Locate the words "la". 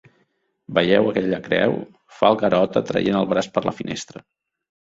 3.69-3.79